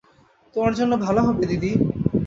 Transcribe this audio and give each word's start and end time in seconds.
তোমার 0.55 0.73
জন্য 0.75 0.93
ভাল 1.05 1.15
হবে, 1.19 1.43
দিদি। 1.51 1.71